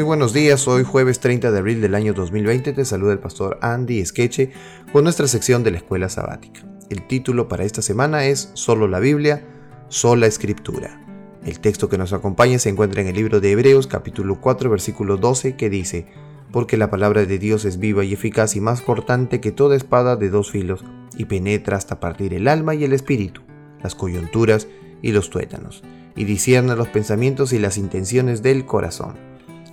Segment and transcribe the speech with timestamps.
[0.00, 3.58] Muy buenos días, hoy jueves 30 de abril del año 2020 te saluda el pastor
[3.60, 4.50] Andy Skeche
[4.94, 6.62] con nuestra sección de la escuela sabática.
[6.88, 9.46] El título para esta semana es Solo la Biblia,
[9.88, 11.06] sola escritura.
[11.44, 15.18] El texto que nos acompaña se encuentra en el libro de Hebreos capítulo 4 versículo
[15.18, 16.06] 12 que dice,
[16.50, 20.16] porque la palabra de Dios es viva y eficaz y más cortante que toda espada
[20.16, 20.82] de dos filos
[21.18, 23.42] y penetra hasta partir el alma y el espíritu,
[23.82, 24.66] las coyunturas
[25.02, 25.82] y los tuétanos,
[26.16, 29.29] y discierne los pensamientos y las intenciones del corazón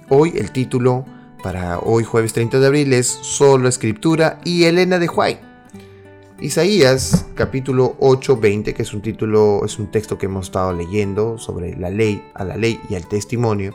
[0.10, 1.04] Hoy el título
[1.44, 5.42] para hoy jueves 30 de abril es Solo Escritura y Elena de White.
[6.40, 11.38] Isaías capítulo 8, 20, que es un título, es un texto que hemos estado leyendo
[11.38, 13.74] sobre la ley, a la ley y al testimonio,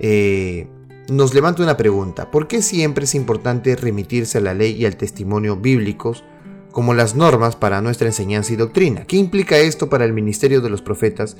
[0.00, 0.68] eh,
[1.08, 2.30] nos levanta una pregunta.
[2.30, 6.24] ¿Por qué siempre es importante remitirse a la ley y al testimonio bíblicos
[6.72, 9.06] como las normas para nuestra enseñanza y doctrina?
[9.06, 11.38] ¿Qué implica esto para el ministerio de los profetas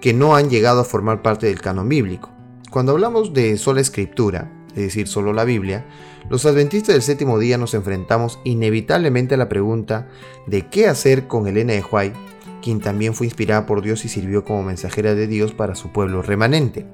[0.00, 2.33] que no han llegado a formar parte del canon bíblico?
[2.74, 5.86] Cuando hablamos de sola escritura, es decir, solo la Biblia,
[6.28, 10.08] los adventistas del séptimo día nos enfrentamos inevitablemente a la pregunta
[10.48, 12.16] de qué hacer con Elena de White,
[12.60, 16.20] quien también fue inspirada por Dios y sirvió como mensajera de Dios para su pueblo
[16.20, 16.84] remanente.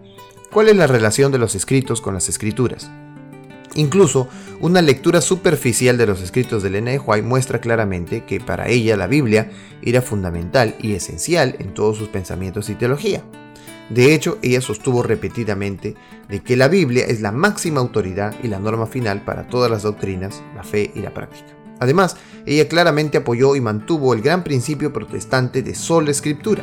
[0.53, 2.91] ¿Cuál es la relación de los escritos con las escrituras?
[3.75, 4.29] Incluso
[4.61, 8.99] una lectura superficial de los escritos de Elena de White muestra claramente que para ella
[8.99, 13.25] la Biblia era fundamental y esencial en todos sus pensamientos y teología.
[13.91, 15.97] De hecho, ella sostuvo repetidamente
[16.29, 19.83] de que la Biblia es la máxima autoridad y la norma final para todas las
[19.83, 21.49] doctrinas, la fe y la práctica.
[21.81, 26.63] Además, ella claramente apoyó y mantuvo el gran principio protestante de sola escritura.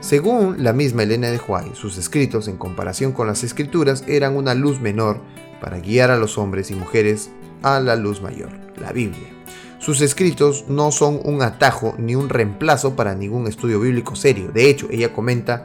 [0.00, 4.54] Según la misma Elena de Huay, sus escritos en comparación con las escrituras eran una
[4.54, 5.20] luz menor
[5.60, 7.30] para guiar a los hombres y mujeres
[7.62, 9.28] a la luz mayor, la Biblia.
[9.78, 14.50] Sus escritos no son un atajo ni un reemplazo para ningún estudio bíblico serio.
[14.52, 15.64] De hecho, ella comenta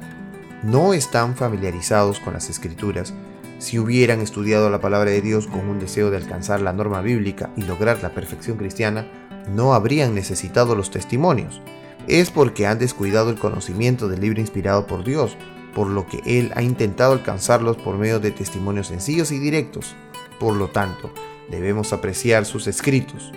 [0.66, 3.13] no están familiarizados con las escrituras,
[3.59, 7.51] si hubieran estudiado la palabra de Dios con un deseo de alcanzar la norma bíblica
[7.56, 9.07] y lograr la perfección cristiana,
[9.53, 11.62] no habrían necesitado los testimonios.
[12.07, 15.38] Es porque han descuidado el conocimiento del libro inspirado por Dios,
[15.75, 19.95] por lo que Él ha intentado alcanzarlos por medio de testimonios sencillos y directos.
[20.40, 21.13] Por lo tanto,
[21.50, 23.31] debemos apreciar sus escritos.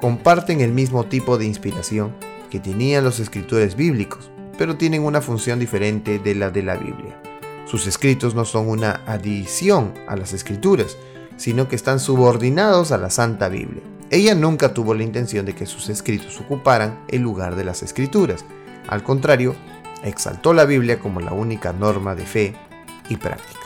[0.00, 2.12] Comparten el mismo tipo de inspiración
[2.50, 7.20] que tenían los escritores bíblicos, pero tienen una función diferente de la de la Biblia.
[7.66, 10.96] Sus escritos no son una adición a las escrituras,
[11.36, 13.82] sino que están subordinados a la Santa Biblia.
[14.10, 18.44] Ella nunca tuvo la intención de que sus escritos ocuparan el lugar de las escrituras.
[18.88, 19.54] Al contrario,
[20.04, 22.54] exaltó la Biblia como la única norma de fe
[23.08, 23.60] y práctica.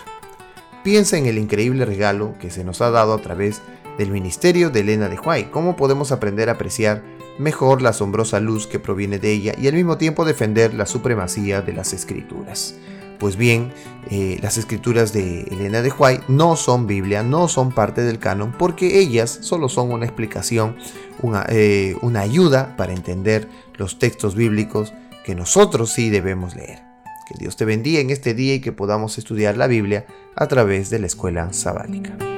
[0.85, 3.61] Piensa en el increíble regalo que se nos ha dado a través
[3.99, 5.51] del ministerio de Elena de Huay.
[5.51, 7.03] ¿Cómo podemos aprender a apreciar
[7.39, 11.63] mejor la asombrosa luz que proviene de ella y al mismo tiempo defender la supremacía
[11.63, 12.77] de las escrituras.
[13.19, 13.73] Pues bien,
[14.11, 18.53] eh, las escrituras de Elena de White no son Biblia, no son parte del canon,
[18.53, 20.77] porque ellas solo son una explicación,
[21.23, 24.93] una, eh, una ayuda para entender los textos bíblicos
[25.25, 26.83] que nosotros sí debemos leer.
[27.27, 30.91] Que Dios te bendiga en este día y que podamos estudiar la Biblia a través
[30.91, 32.36] de la escuela sabática.